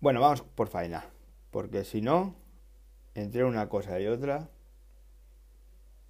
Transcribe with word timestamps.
Bueno, 0.00 0.20
vamos 0.20 0.42
por 0.42 0.68
faena. 0.68 1.06
Porque 1.50 1.84
si 1.84 2.00
no, 2.00 2.34
entre 3.14 3.44
una 3.44 3.68
cosa 3.68 4.00
y 4.00 4.06
otra, 4.06 4.50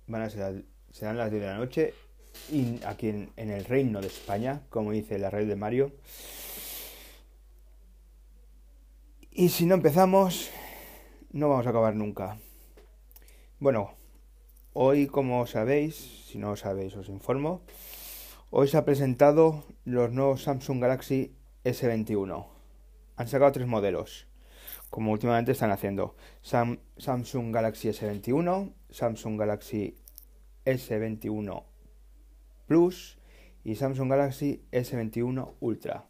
van 0.06 0.22
a 0.22 0.30
ser, 0.30 0.64
serán 0.90 1.18
las 1.18 1.30
10 1.30 1.42
de 1.42 1.48
la 1.48 1.58
noche. 1.58 1.94
Y 2.50 2.82
aquí 2.84 3.10
en, 3.10 3.30
en 3.36 3.50
el 3.50 3.64
reino 3.64 4.00
de 4.00 4.06
España, 4.06 4.62
como 4.71 4.92
dice 4.92 5.18
la 5.18 5.30
red 5.30 5.46
de 5.46 5.56
Mario. 5.56 5.92
Y 9.30 9.50
si 9.50 9.66
no 9.66 9.74
empezamos, 9.74 10.50
no 11.30 11.50
vamos 11.50 11.66
a 11.66 11.71
acabar 11.71 11.94
nunca. 11.94 12.38
Bueno, 13.60 13.92
hoy 14.75 15.06
como 15.06 15.47
sabéis, 15.47 15.95
si 16.27 16.37
no 16.37 16.56
sabéis 16.56 16.95
os 16.96 17.09
informo, 17.09 17.62
hoy 18.51 18.69
se 18.69 18.77
ha 18.77 18.84
presentado 18.84 19.65
los 19.84 20.12
nuevos 20.12 20.42
Samsung 20.42 20.82
Galaxy 20.82 21.34
S21. 21.65 22.46
Han 23.16 23.29
sacado 23.29 23.52
tres 23.52 23.66
modelos, 23.66 24.27
como 24.91 25.12
últimamente 25.12 25.52
están 25.52 25.70
haciendo. 25.70 26.16
Samsung 26.42 27.55
Galaxy 27.55 27.88
S21, 27.88 28.74
Samsung 28.91 29.38
Galaxy 29.38 29.96
S21 30.66 31.65
Plus 32.66 33.18
y 33.62 33.77
Samsung 33.77 34.10
Galaxy 34.10 34.66
S21 34.73 35.54
Ultra. 35.60 36.06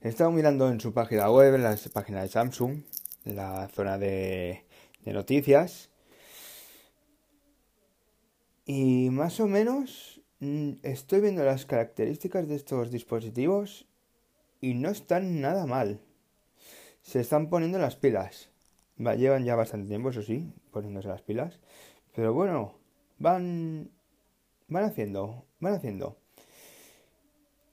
He 0.00 0.08
estado 0.08 0.30
mirando 0.30 0.70
en 0.70 0.80
su 0.80 0.92
página 0.92 1.30
web, 1.30 1.54
en 1.54 1.62
la 1.64 1.76
página 1.92 2.22
de 2.22 2.28
Samsung, 2.28 2.82
la 3.24 3.68
zona 3.68 3.98
de, 3.98 4.64
noticias. 5.04 5.90
Y 8.66 9.10
más 9.10 9.38
o 9.38 9.46
menos 9.46 10.20
mm, 10.40 10.72
estoy 10.82 11.20
viendo 11.20 11.44
las 11.44 11.66
características 11.66 12.48
de 12.48 12.56
estos 12.56 12.90
dispositivos 12.90 13.86
y 14.60 14.74
no 14.74 14.90
están 14.90 15.40
nada 15.40 15.66
mal. 15.66 16.00
Se 17.00 17.20
están 17.20 17.48
poniendo 17.48 17.78
las 17.78 17.94
pilas. 17.94 18.50
llevan 18.98 19.44
ya 19.44 19.54
bastante 19.54 19.86
tiempo, 19.86 20.10
eso 20.10 20.22
sí, 20.22 20.52
poniéndose 20.72 21.06
las 21.06 21.22
pilas. 21.22 21.60
Pero 22.16 22.34
bueno, 22.34 22.74
van, 23.18 23.88
van 24.66 24.84
haciendo, 24.84 25.46
van 25.60 25.74
haciendo. 25.74 26.18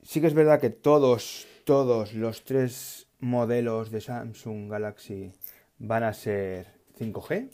Sí 0.04 0.22
que 0.22 0.28
es 0.28 0.36
verdad 0.36 0.62
que 0.62 0.70
todos, 0.70 1.48
todos 1.66 2.14
los 2.14 2.44
tres 2.44 3.08
modelos 3.20 3.90
de 3.90 4.02
Samsung 4.02 4.70
Galaxy 4.70 5.32
van 5.80 6.04
a 6.04 6.14
ser 6.14 6.68
5G. 7.00 7.50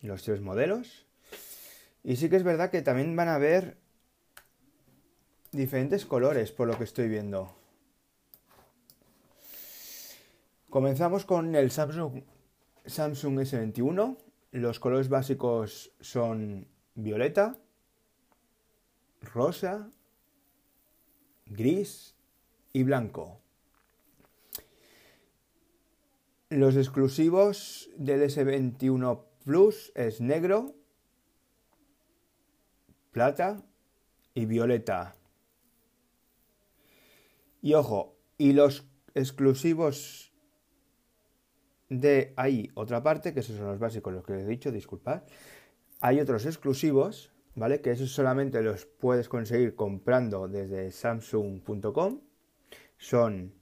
Los 0.00 0.22
tres 0.22 0.40
modelos. 0.40 1.06
Y 2.04 2.16
sí 2.16 2.28
que 2.28 2.36
es 2.36 2.42
verdad 2.42 2.70
que 2.70 2.82
también 2.82 3.14
van 3.14 3.28
a 3.28 3.36
haber 3.36 3.78
diferentes 5.52 6.06
colores, 6.06 6.50
por 6.50 6.66
lo 6.66 6.76
que 6.76 6.84
estoy 6.84 7.08
viendo. 7.08 7.54
Comenzamos 10.70 11.24
con 11.26 11.54
el 11.54 11.70
Samsung, 11.70 12.22
Samsung 12.86 13.40
S21. 13.40 14.16
Los 14.52 14.80
colores 14.80 15.08
básicos 15.08 15.92
son 16.00 16.66
violeta, 16.94 17.58
rosa, 19.20 19.90
gris 21.46 22.14
y 22.72 22.82
blanco. 22.82 23.38
Los 26.48 26.76
exclusivos 26.76 27.90
del 27.96 28.22
S21 28.22 29.22
Plus 29.44 29.92
es 29.94 30.20
negro, 30.20 30.74
plata 33.12 33.62
y 34.34 34.46
violeta. 34.46 35.14
Y 37.60 37.74
ojo, 37.74 38.16
y 38.38 38.52
los 38.52 38.84
exclusivos 39.14 40.32
de 41.88 42.32
ahí 42.36 42.70
otra 42.74 43.02
parte, 43.02 43.32
que 43.32 43.40
esos 43.40 43.56
son 43.56 43.66
los 43.66 43.78
básicos, 43.78 44.12
los 44.12 44.24
que 44.24 44.32
he 44.32 44.46
dicho, 44.46 44.72
disculpad. 44.72 45.22
Hay 46.00 46.18
otros 46.18 46.46
exclusivos 46.46 47.32
¿vale? 47.54 47.80
Que 47.80 47.90
esos 47.90 48.10
solamente 48.10 48.62
los 48.62 48.86
puedes 48.86 49.28
conseguir 49.28 49.74
comprando 49.74 50.48
desde 50.48 50.90
samsung.com. 50.90 52.20
Son 52.96 53.54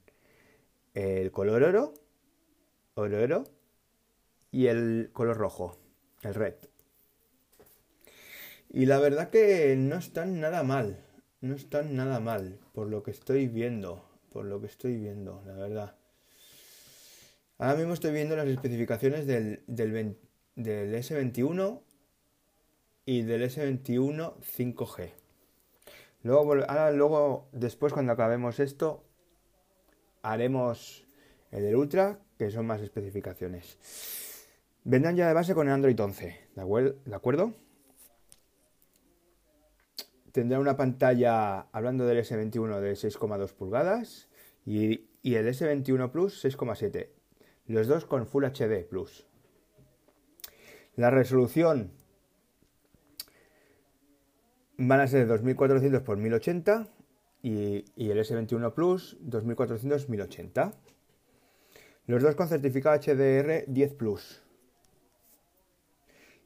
el 0.93 1.31
color 1.31 1.63
oro, 1.63 1.93
oro 2.95 3.23
oro, 3.23 3.43
y 4.51 4.67
el 4.67 5.09
color 5.13 5.37
rojo, 5.37 5.77
el 6.21 6.33
red. 6.33 6.55
Y 8.73 8.85
la 8.85 8.99
verdad 8.99 9.29
que 9.29 9.75
no 9.75 9.97
están 9.97 10.39
nada 10.39 10.63
mal, 10.63 11.03
no 11.41 11.55
están 11.55 11.93
nada 11.97 12.21
mal, 12.21 12.57
por 12.71 12.87
lo 12.87 13.03
que 13.03 13.11
estoy 13.11 13.47
viendo, 13.47 14.09
por 14.31 14.45
lo 14.45 14.61
que 14.61 14.67
estoy 14.67 14.95
viendo, 14.95 15.43
la 15.45 15.55
verdad. 15.55 15.95
Ahora 17.57 17.75
mismo 17.75 17.93
estoy 17.93 18.13
viendo 18.13 18.37
las 18.37 18.47
especificaciones 18.47 19.27
del, 19.27 19.61
del, 19.67 20.17
del 20.55 20.95
S21 20.95 21.81
y 23.05 23.23
del 23.23 23.43
S21 23.43 24.35
5G. 24.39 25.11
Luego, 26.23 26.53
ahora, 26.53 26.91
luego, 26.91 27.49
después 27.51 27.91
cuando 27.91 28.13
acabemos 28.13 28.61
esto, 28.61 29.03
haremos 30.21 31.05
el 31.51 31.63
del 31.63 31.75
Ultra, 31.75 32.19
que 32.37 32.51
son 32.51 32.67
más 32.67 32.79
especificaciones. 32.79 33.77
Vendrán 34.85 35.17
ya 35.17 35.27
de 35.27 35.33
base 35.33 35.53
con 35.53 35.67
el 35.67 35.73
Android 35.73 35.99
11, 35.99 36.39
¿de 36.55 37.15
acuerdo? 37.15 37.53
Tendrá 40.31 40.59
una 40.59 40.77
pantalla, 40.77 41.67
hablando 41.71 42.05
del 42.05 42.19
S21, 42.19 42.79
de 42.79 42.93
6,2 42.93 43.53
pulgadas 43.53 44.29
y, 44.65 45.09
y, 45.21 45.35
el 45.35 45.47
S21 45.47 46.11
Plus 46.11 46.43
6,7. 46.43 47.09
Los 47.67 47.87
dos 47.87 48.05
con 48.05 48.25
Full 48.25 48.45
HD 48.45 48.85
Plus. 48.87 49.27
La 50.95 51.09
resolución 51.09 51.91
van 54.77 54.99
a 54.99 55.07
ser 55.07 55.27
2400 55.27 56.01
x 56.01 56.17
1080 56.17 56.87
y, 57.43 57.85
el 57.97 58.19
S21 58.19 58.73
Plus 58.73 59.17
2400 59.21 60.01
x 60.01 60.09
1080. 60.09 60.73
Los 62.07 62.23
dos 62.23 62.35
con 62.35 62.47
certificado 62.47 62.99
HDR 62.99 63.65
10 63.67 63.93
Plus 63.93 64.43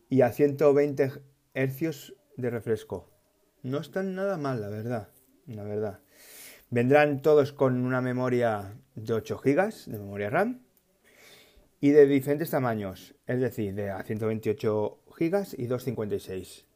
y 0.09 0.22
a 0.22 0.31
120 0.31 1.12
Hz 1.53 2.13
de 2.38 2.50
refresco. 2.50 3.14
No 3.65 3.79
están 3.79 4.13
nada 4.13 4.37
mal, 4.37 4.61
la 4.61 4.69
verdad. 4.69 5.09
La 5.47 5.63
verdad. 5.63 5.99
Vendrán 6.69 7.23
todos 7.23 7.51
con 7.51 7.83
una 7.83 7.99
memoria 7.99 8.79
de 8.93 9.11
8 9.11 9.41
GB 9.43 9.85
de 9.87 9.97
memoria 9.97 10.29
RAM 10.29 10.61
y 11.81 11.89
de 11.89 12.05
diferentes 12.05 12.51
tamaños, 12.51 13.15
es 13.25 13.39
decir, 13.39 13.73
de 13.73 13.89
a 13.89 14.03
128 14.03 14.99
GB 15.17 15.55
y 15.57 15.65
256. 15.65 16.67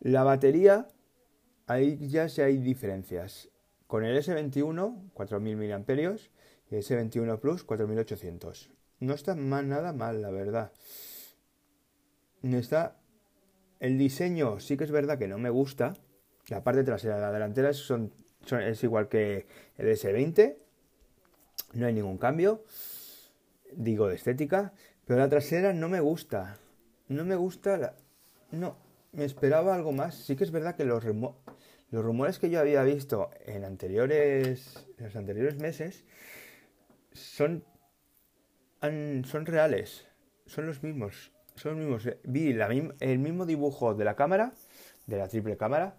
La 0.00 0.24
batería, 0.24 0.88
ahí 1.68 2.08
ya 2.08 2.28
sí 2.28 2.42
hay 2.42 2.56
diferencias. 2.56 3.48
Con 3.86 4.04
el 4.04 4.20
S21, 4.20 5.12
4000 5.12 5.56
mAh 5.56 5.84
y 6.68 6.74
el 6.74 6.82
S21 6.82 7.38
Plus, 7.38 7.62
4800. 7.62 8.72
No 8.98 9.14
está 9.14 9.36
mal, 9.36 9.68
nada 9.68 9.92
mal, 9.92 10.20
la 10.20 10.32
verdad. 10.32 10.72
Está. 12.42 13.05
El 13.80 13.98
diseño 13.98 14.58
sí 14.60 14.76
que 14.76 14.84
es 14.84 14.90
verdad 14.90 15.18
que 15.18 15.28
no 15.28 15.38
me 15.38 15.50
gusta. 15.50 15.94
La 16.48 16.62
parte 16.62 16.84
trasera, 16.84 17.18
la 17.18 17.32
delantera 17.32 17.72
son, 17.72 18.12
es 18.50 18.82
igual 18.84 19.08
que 19.08 19.46
el 19.76 19.88
S20. 19.88 20.56
No 21.74 21.86
hay 21.86 21.92
ningún 21.92 22.18
cambio. 22.18 22.64
Digo 23.72 24.08
de 24.08 24.14
estética. 24.14 24.72
Pero 25.04 25.20
la 25.20 25.28
trasera 25.28 25.72
no 25.72 25.88
me 25.88 26.00
gusta. 26.00 26.58
No 27.08 27.24
me 27.24 27.36
gusta 27.36 27.76
la. 27.76 27.94
No, 28.50 28.76
me 29.12 29.24
esperaba 29.24 29.74
algo 29.74 29.92
más. 29.92 30.14
Sí 30.14 30.36
que 30.36 30.44
es 30.44 30.50
verdad 30.50 30.76
que 30.76 30.84
los, 30.84 31.04
los 31.04 32.04
rumores 32.04 32.38
que 32.38 32.50
yo 32.50 32.60
había 32.60 32.82
visto 32.82 33.30
en 33.44 33.64
anteriores, 33.64 34.86
en 34.98 35.04
los 35.04 35.16
anteriores 35.16 35.56
meses 35.56 36.04
son, 37.12 37.64
son 38.80 39.46
reales. 39.46 40.06
Son 40.46 40.66
los 40.66 40.82
mismos. 40.82 41.32
Son 41.56 41.72
los 41.72 42.02
mismos. 42.02 42.16
Vi 42.24 42.56
el 43.00 43.18
mismo 43.18 43.46
dibujo 43.46 43.94
de 43.94 44.04
la 44.04 44.14
cámara, 44.14 44.52
de 45.06 45.16
la 45.18 45.28
triple 45.28 45.56
cámara, 45.56 45.96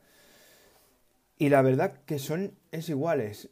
y 1.38 1.50
la 1.50 1.62
verdad 1.62 2.02
que 2.06 2.20
son 2.20 2.54
es 2.72 2.90
iguales. 2.90 3.50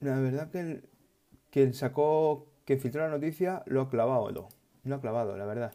La 0.00 0.18
verdad 0.18 0.50
que 0.50 0.82
quien 1.50 1.74
sacó, 1.74 2.46
que 2.64 2.76
filtró 2.76 3.02
la 3.02 3.10
noticia, 3.10 3.62
lo 3.66 3.82
ha 3.82 3.90
clavado. 3.90 4.48
Lo 4.84 4.94
ha 4.94 5.00
clavado, 5.00 5.36
la 5.36 5.44
verdad. 5.44 5.74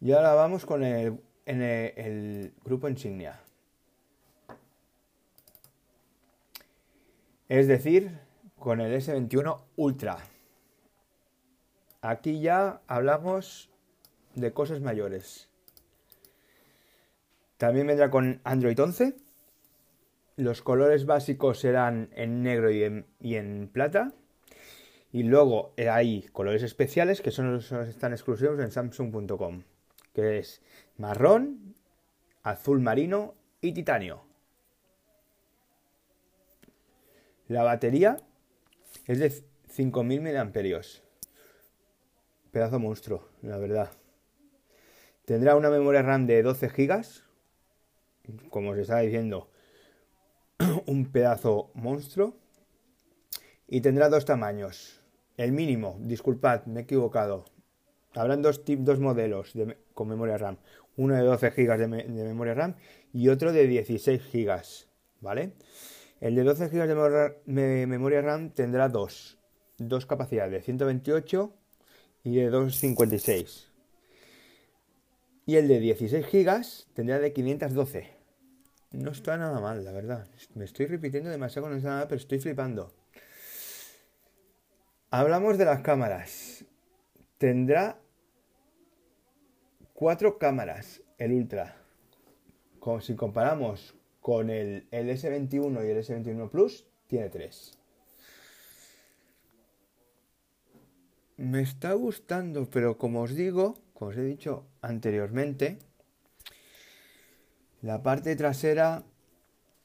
Y 0.00 0.12
ahora 0.12 0.34
vamos 0.34 0.66
con 0.66 0.82
el, 0.82 1.20
en 1.46 1.62
el, 1.62 2.52
grupo 2.64 2.88
insignia. 2.88 3.40
Es 7.48 7.68
decir, 7.68 8.18
con 8.58 8.80
el 8.80 9.00
S21 9.00 9.60
Ultra. 9.76 10.18
Aquí 12.04 12.38
ya 12.38 12.82
hablamos 12.86 13.70
de 14.34 14.52
cosas 14.52 14.82
mayores. 14.82 15.48
También 17.56 17.86
vendrá 17.86 18.10
con 18.10 18.42
Android 18.44 18.78
11. 18.78 19.16
Los 20.36 20.60
colores 20.60 21.06
básicos 21.06 21.60
serán 21.60 22.10
en 22.14 22.42
negro 22.42 22.70
y 22.70 22.84
en, 23.36 23.70
plata. 23.72 24.12
Y 25.12 25.22
luego 25.22 25.72
hay 25.78 26.24
colores 26.24 26.62
especiales 26.62 27.22
que 27.22 27.30
son 27.30 27.54
los 27.54 27.70
que 27.70 27.88
están 27.88 28.12
exclusivos 28.12 28.60
en 28.60 28.70
Samsung.com. 28.70 29.62
Que 30.12 30.40
es 30.40 30.60
marrón, 30.98 31.74
azul 32.42 32.80
marino 32.80 33.34
y 33.62 33.72
titanio. 33.72 34.26
La 37.48 37.62
batería 37.62 38.18
es 39.06 39.18
de 39.20 39.42
5000 39.70 40.20
mAh. 40.20 41.03
Pedazo 42.54 42.78
monstruo, 42.78 43.30
la 43.42 43.58
verdad. 43.58 43.90
Tendrá 45.24 45.56
una 45.56 45.70
memoria 45.70 46.02
RAM 46.02 46.24
de 46.24 46.40
12 46.40 46.68
GB. 46.68 47.04
Como 48.48 48.70
os 48.70 48.78
estaba 48.78 49.00
diciendo, 49.00 49.50
un 50.86 51.10
pedazo 51.10 51.72
monstruo. 51.74 52.36
Y 53.66 53.80
tendrá 53.80 54.08
dos 54.08 54.24
tamaños. 54.24 55.02
El 55.36 55.50
mínimo, 55.50 55.96
disculpad, 55.98 56.64
me 56.66 56.78
he 56.78 56.82
equivocado. 56.84 57.44
Habrán 58.14 58.40
dos, 58.40 58.62
dos 58.64 59.00
modelos 59.00 59.52
con 59.92 60.06
memoria 60.06 60.38
RAM. 60.38 60.58
Uno 60.96 61.16
de 61.16 61.22
12 61.22 61.50
GB 61.50 61.76
de, 61.76 61.86
de, 61.88 62.22
memoria 62.22 62.54
RAM 62.54 62.76
y 63.12 63.30
otro 63.30 63.52
de 63.52 63.66
16 63.66 64.30
GB. 64.32 64.62
¿Vale? 65.20 65.54
El 66.20 66.36
de 66.36 66.44
12 66.44 66.68
GB 66.68 67.34
de 67.46 67.86
memoria 67.88 68.22
RAM 68.22 68.50
tendrá 68.50 68.88
dos. 68.88 69.40
Dos 69.76 70.06
capacidades, 70.06 70.52
de 70.52 70.62
128 70.62 71.63
y 72.24 72.36
de 72.36 72.48
256. 72.48 73.70
Y 75.46 75.56
el 75.56 75.68
de 75.68 75.78
16 75.78 76.26
GB 76.26 76.64
tendrá 76.94 77.18
de 77.18 77.32
512. 77.32 78.10
No 78.92 79.10
está 79.10 79.36
nada 79.36 79.60
mal, 79.60 79.84
la 79.84 79.92
verdad. 79.92 80.26
Me 80.54 80.64
estoy 80.64 80.86
repitiendo 80.86 81.28
demasiado 81.28 81.68
con 81.68 81.76
esta 81.76 81.90
nada, 81.90 82.08
pero 82.08 82.18
estoy 82.18 82.38
flipando. 82.38 82.92
Hablamos 85.10 85.58
de 85.58 85.66
las 85.66 85.80
cámaras. 85.80 86.64
Tendrá 87.38 88.00
cuatro 89.92 90.38
cámaras 90.38 91.02
el 91.18 91.32
Ultra. 91.32 91.76
Como 92.78 93.00
si 93.00 93.14
comparamos 93.14 93.94
con 94.20 94.48
el, 94.48 94.86
el 94.90 95.10
S21 95.10 95.86
y 95.86 95.90
el 95.90 95.98
S21 95.98 96.50
Plus, 96.50 96.86
tiene 97.06 97.28
tres. 97.28 97.78
Me 101.36 101.62
está 101.62 101.92
gustando, 101.94 102.70
pero 102.70 102.96
como 102.96 103.22
os 103.22 103.34
digo, 103.34 103.76
como 103.92 104.10
os 104.10 104.16
he 104.16 104.22
dicho 104.22 104.66
anteriormente, 104.82 105.78
la 107.82 108.02
parte 108.02 108.36
trasera 108.36 109.04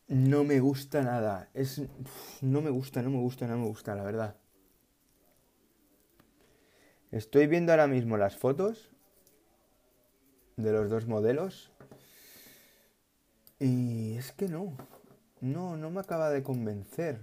no 0.08 0.44
me 0.44 0.60
gusta 0.60 1.02
nada. 1.02 1.50
Es, 1.54 1.82
no 2.42 2.62
me 2.62 2.70
gusta, 2.70 3.02
no 3.02 3.10
me 3.10 3.18
gusta, 3.18 3.48
no 3.48 3.58
me 3.58 3.68
gusta, 3.68 3.96
la 3.96 4.04
verdad. 4.04 4.36
Estoy 7.12 7.48
viendo 7.48 7.72
ahora 7.72 7.88
mismo 7.88 8.18
las 8.18 8.38
fotos 8.38 8.92
de 10.58 10.72
los 10.72 10.90
dos 10.90 11.08
modelos 11.08 11.72
y 13.60 14.16
es 14.18 14.32
que 14.32 14.48
no, 14.48 14.78
no, 15.42 15.76
no 15.76 15.90
me 15.90 16.00
acaba 16.00 16.30
de 16.30 16.44
convencer. 16.44 17.20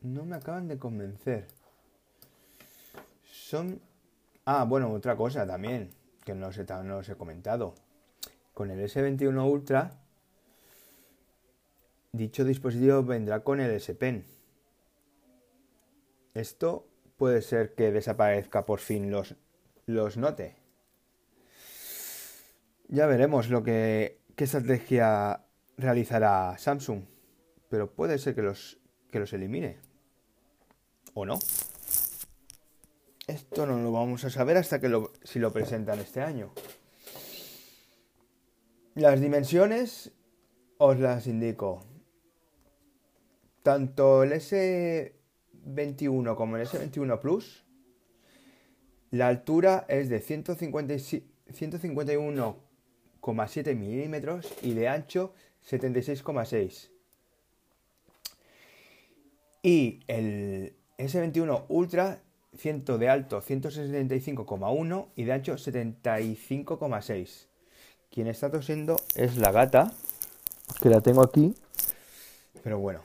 No 0.00 0.24
me 0.24 0.36
acaban 0.36 0.66
de 0.68 0.78
convencer. 0.78 1.59
Ah, 4.44 4.64
bueno, 4.64 4.92
otra 4.92 5.16
cosa 5.16 5.46
también, 5.46 5.90
que 6.24 6.34
no 6.34 6.48
os 6.48 6.58
he, 6.58 6.64
no 6.64 6.98
os 6.98 7.08
he 7.08 7.16
comentado. 7.16 7.74
Con 8.54 8.70
el 8.70 8.80
S21 8.80 9.50
Ultra, 9.50 9.90
dicho 12.12 12.44
dispositivo 12.44 13.02
vendrá 13.02 13.40
con 13.40 13.60
el 13.60 13.70
S 13.72 13.94
Pen. 13.94 14.24
Esto 16.34 16.86
puede 17.16 17.42
ser 17.42 17.74
que 17.74 17.92
desaparezca 17.92 18.64
por 18.66 18.80
fin 18.80 19.10
los, 19.10 19.36
los 19.86 20.16
note. 20.16 20.56
Ya 22.88 23.06
veremos 23.06 23.50
lo 23.50 23.62
que 23.62 24.20
qué 24.36 24.44
estrategia 24.44 25.44
realizará 25.76 26.56
Samsung, 26.58 27.04
pero 27.68 27.92
puede 27.92 28.18
ser 28.18 28.34
que 28.34 28.42
los, 28.42 28.78
que 29.10 29.20
los 29.20 29.32
elimine. 29.32 29.78
¿O 31.14 31.26
no? 31.26 31.38
Esto 33.26 33.66
no 33.66 33.78
lo 33.78 33.92
vamos 33.92 34.24
a 34.24 34.30
saber 34.30 34.56
hasta 34.56 34.80
que 34.80 34.88
lo, 34.88 35.12
si 35.22 35.38
lo 35.38 35.52
presentan 35.52 36.00
este 36.00 36.20
año. 36.20 36.52
Las 38.94 39.20
dimensiones 39.20 40.12
os 40.78 40.98
las 40.98 41.26
indico. 41.26 41.84
Tanto 43.62 44.22
el 44.22 44.32
S21 44.32 46.34
como 46.34 46.56
el 46.56 46.66
S21 46.66 47.20
Plus, 47.20 47.66
la 49.10 49.28
altura 49.28 49.84
es 49.88 50.08
de 50.08 50.20
151 50.20 52.70
7 53.46 53.74
milímetros 53.74 54.50
y 54.62 54.72
de 54.74 54.88
ancho 54.88 55.34
76,6. 55.68 56.90
Y 59.62 60.00
el 60.06 60.74
S21 60.96 61.66
Ultra 61.68 62.22
100 62.56 62.84
de 62.98 63.08
alto 63.08 63.42
165,1 63.42 65.08
y 65.16 65.24
de 65.24 65.32
ancho 65.32 65.54
75,6. 65.54 67.46
Quien 68.10 68.26
está 68.26 68.50
tosiendo 68.50 68.96
es 69.14 69.36
la 69.36 69.52
gata, 69.52 69.92
que 70.82 70.88
la 70.88 71.00
tengo 71.00 71.22
aquí. 71.22 71.54
Pero 72.62 72.78
bueno. 72.78 73.02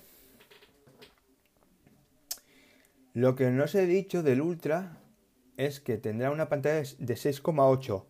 Lo 3.14 3.36
que 3.36 3.50
no 3.50 3.64
os 3.64 3.76
he 3.76 3.86
dicho 3.86 4.24
del 4.24 4.42
Ultra 4.42 4.98
es 5.58 5.80
que 5.80 5.98
tendrá 5.98 6.32
una 6.32 6.50
pantalla 6.50 6.82
de 7.00 7.14
6,8 7.14 8.04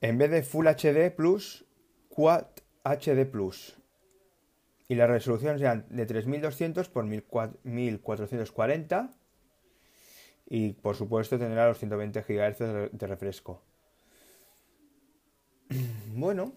en 0.00 0.18
vez 0.18 0.30
de 0.30 0.42
Full 0.42 0.66
HD 0.66 1.14
Plus, 1.14 1.64
Quad 2.08 2.46
HD 2.84 3.26
Plus. 3.26 3.76
Y 4.88 4.94
la 4.94 5.06
resolución 5.06 5.58
será 5.58 5.76
de 5.76 6.06
3200 6.06 6.88
por 6.88 7.04
1440. 7.04 9.10
Y 10.50 10.72
por 10.72 10.96
supuesto 10.96 11.38
tendrá 11.38 11.68
los 11.68 11.78
120 11.78 12.22
GHz 12.22 12.58
de 12.92 13.06
refresco. 13.06 13.62
Bueno, 16.10 16.52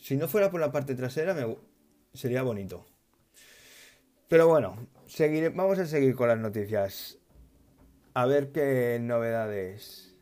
si 0.00 0.16
no 0.16 0.28
fuera 0.28 0.52
por 0.52 0.60
la 0.60 0.70
parte 0.70 0.94
trasera 0.94 1.34
me... 1.34 1.56
sería 2.14 2.42
bonito. 2.42 2.86
Pero 4.28 4.46
bueno, 4.46 4.76
vamos 5.54 5.78
a 5.80 5.86
seguir 5.86 6.14
con 6.14 6.28
las 6.28 6.38
noticias. 6.38 7.18
A 8.14 8.26
ver 8.26 8.52
qué 8.52 8.98
novedades 9.00 10.14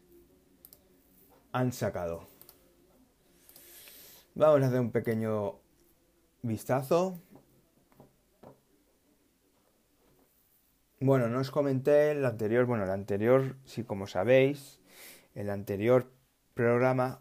han 1.52 1.72
sacado. 1.72 2.26
Vamos 4.34 4.62
a 4.62 4.66
hacer 4.68 4.80
un 4.80 4.92
pequeño 4.92 5.60
vistazo. 6.42 7.20
Bueno, 11.00 11.28
no 11.28 11.38
os 11.38 11.50
comenté 11.50 12.10
el 12.10 12.24
anterior, 12.24 12.66
bueno, 12.66 12.84
el 12.84 12.90
anterior, 12.90 13.56
si 13.64 13.84
como 13.84 14.06
sabéis, 14.06 14.80
el 15.34 15.50
anterior 15.50 16.10
programa 16.54 17.20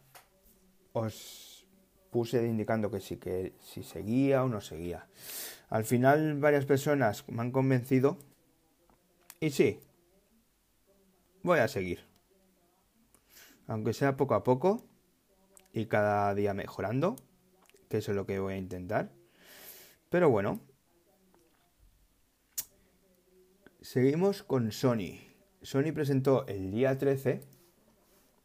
os 0.93 1.67
puse 2.09 2.45
indicando 2.45 2.89
que 2.89 2.99
sí, 2.99 3.17
que 3.17 3.53
si 3.59 3.83
seguía 3.83 4.43
o 4.43 4.49
no 4.49 4.61
seguía. 4.61 5.07
Al 5.69 5.85
final 5.85 6.39
varias 6.39 6.65
personas 6.65 7.23
me 7.27 7.41
han 7.41 7.51
convencido 7.51 8.17
y 9.39 9.51
sí, 9.51 9.79
voy 11.43 11.59
a 11.59 11.67
seguir 11.67 12.07
aunque 13.67 13.93
sea 13.93 14.17
poco 14.17 14.33
a 14.33 14.43
poco 14.43 14.83
y 15.73 15.85
cada 15.85 16.33
día 16.33 16.53
mejorando, 16.53 17.17
que 17.89 17.97
eso 17.97 18.11
es 18.11 18.15
lo 18.15 18.25
que 18.25 18.39
voy 18.39 18.53
a 18.53 18.57
intentar. 18.57 19.11
Pero 20.09 20.29
bueno, 20.29 20.61
seguimos 23.87 24.43
con 24.43 24.73
Sony. 24.73 25.17
Sony 25.61 25.93
presentó 25.93 26.45
el 26.47 26.71
día 26.71 26.97
13 26.97 27.41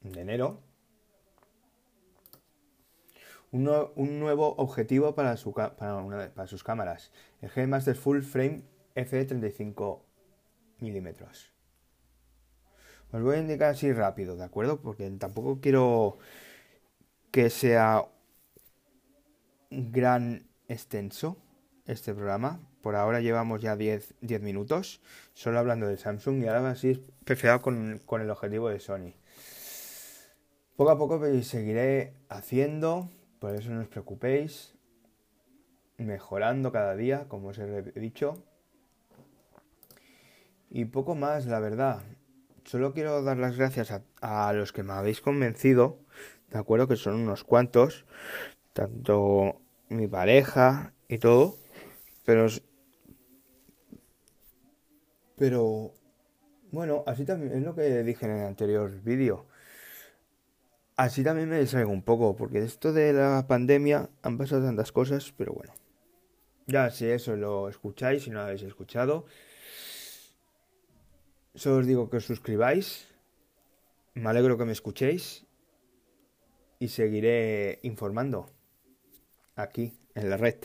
de 0.03 0.21
enero 0.21 0.61
un, 3.51 3.65
nuevo 4.21 4.55
objetivo 4.55 5.17
para, 5.17 5.37
su, 5.37 5.53
para, 5.53 6.47
sus 6.47 6.63
cámaras, 6.63 7.11
el 7.41 7.51
G 7.51 7.67
Master 7.67 7.97
Full 7.97 8.21
Frame 8.21 8.63
F35 8.95 10.03
milímetros. 10.79 11.53
Os 13.11 13.21
voy 13.21 13.35
a 13.35 13.41
indicar 13.41 13.71
así 13.71 13.93
rápido, 13.93 14.37
¿de 14.37 14.45
acuerdo? 14.45 14.81
Porque 14.81 15.11
tampoco 15.11 15.61
quiero 15.61 16.19
que 17.33 17.51
sea 17.51 18.07
gran 19.71 20.49
extenso 20.69 21.37
este 21.85 22.15
programa. 22.15 22.61
Por 22.83 22.97
ahora 22.97 23.21
llevamos 23.21 23.62
ya 23.62 23.77
10, 23.77 24.15
10 24.21 24.43
minutos 24.43 25.01
solo 25.35 25.59
hablando 25.59 25.87
de 25.87 25.97
Samsung 25.97 26.43
y 26.43 26.49
ahora 26.49 26.71
así 26.71 27.03
perfecto 27.25 27.62
con, 27.62 28.01
con 28.05 28.21
el 28.21 28.31
objetivo 28.31 28.69
de 28.69 28.81
Sony. 28.81 29.15
Poco 30.77 30.91
a 30.91 30.99
poco 30.99 31.21
seguiré 31.43 32.15
haciendo, 32.29 33.09
por 33.39 33.55
eso 33.55 33.71
no 33.71 33.83
os 33.83 33.89
preocupéis, 33.89 34.75
mejorando 35.99 36.73
cada 36.73 36.97
día, 36.97 37.29
como 37.29 37.49
os 37.49 37.59
he 37.59 37.83
dicho. 38.01 38.43
Y 40.71 40.87
poco 40.87 41.15
más, 41.15 41.47
la 41.47 41.61
verdad. 41.61 42.03
Solo 42.65 42.93
quiero 42.95 43.23
dar 43.23 43.37
las 43.37 43.57
gracias 43.57 43.93
a, 44.21 44.53
los 44.53 44.73
que 44.73 44.83
me 44.83 44.93
habéis 44.93 45.21
convencido, 45.21 45.99
de 46.51 46.59
acuerdo 46.59 46.89
que 46.89 46.97
son 46.97 47.15
unos 47.15 47.45
cuantos, 47.45 48.07
tanto 48.73 49.61
mi 49.89 50.07
pareja 50.07 50.95
y 51.09 51.19
todo, 51.19 51.57
pero 52.25 52.47
pero 55.43 55.93
bueno, 56.71 57.03
así 57.05 57.25
también 57.25 57.53
es 57.53 57.65
lo 57.65 57.75
que 57.75 58.05
dije 58.05 58.27
en 58.27 58.31
el 58.31 58.47
anterior 58.47 59.03
vídeo. 59.03 59.49
Así 60.95 61.25
también 61.25 61.49
me 61.49 61.59
distraigo 61.59 61.91
un 61.91 62.05
poco, 62.05 62.37
porque 62.37 62.63
esto 62.63 62.93
de 62.93 63.13
la 63.13 63.45
pandemia 63.49 64.09
han 64.23 64.39
pasado 64.39 64.65
tantas 64.65 64.93
cosas, 64.93 65.35
pero 65.37 65.53
bueno. 65.53 65.75
Ya 66.69 66.91
si 66.91 67.07
eso 67.07 67.35
lo 67.35 67.69
escucháis, 67.69 68.23
si 68.23 68.31
no 68.31 68.37
lo 68.37 68.45
habéis 68.45 68.63
escuchado. 68.63 69.25
Solo 71.57 71.79
os 71.79 71.87
digo 71.87 72.09
que 72.09 72.19
os 72.19 72.25
suscribáis. 72.25 73.09
Me 74.15 74.31
alegro 74.31 74.57
que 74.57 74.65
me 74.65 74.71
escuchéis. 74.71 75.45
Y 76.79 76.87
seguiré 76.87 77.81
informando. 77.83 78.47
Aquí, 79.57 79.99
en 80.15 80.31
la 80.31 80.37
red. 80.37 80.59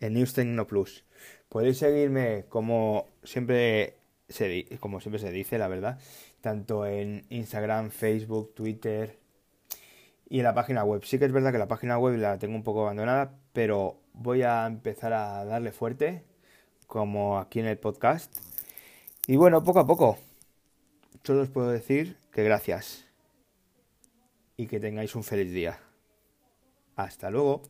En 0.00 0.14
News 0.14 0.34
Techno 0.34 0.66
Plus. 0.66 1.04
Podéis 1.50 1.78
seguirme 1.78 2.44
como 2.48 3.06
siempre 3.24 3.96
se, 4.28 4.66
como 4.78 5.00
siempre 5.00 5.18
se 5.18 5.32
dice, 5.32 5.58
la 5.58 5.66
verdad, 5.66 5.98
tanto 6.40 6.86
en 6.86 7.26
Instagram, 7.28 7.90
Facebook, 7.90 8.54
Twitter 8.54 9.18
y 10.28 10.38
en 10.38 10.44
la 10.44 10.54
página 10.54 10.84
web. 10.84 11.02
Sí 11.04 11.18
que 11.18 11.24
es 11.24 11.32
verdad 11.32 11.50
que 11.50 11.58
la 11.58 11.66
página 11.66 11.98
web 11.98 12.16
la 12.18 12.38
tengo 12.38 12.54
un 12.54 12.62
poco 12.62 12.82
abandonada, 12.82 13.36
pero 13.52 13.98
voy 14.12 14.42
a 14.42 14.64
empezar 14.64 15.12
a 15.12 15.44
darle 15.44 15.72
fuerte, 15.72 16.22
como 16.86 17.40
aquí 17.40 17.58
en 17.58 17.66
el 17.66 17.78
podcast. 17.78 18.32
Y 19.26 19.34
bueno, 19.34 19.64
poco 19.64 19.80
a 19.80 19.86
poco, 19.88 20.18
solo 21.24 21.42
os 21.42 21.50
puedo 21.50 21.70
decir 21.70 22.16
que 22.32 22.44
gracias 22.44 23.06
y 24.56 24.68
que 24.68 24.78
tengáis 24.78 25.16
un 25.16 25.24
feliz 25.24 25.52
día. 25.52 25.80
Hasta 26.94 27.28
luego. 27.28 27.62